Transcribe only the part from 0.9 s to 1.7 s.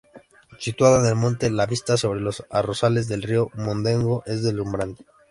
en el monte, la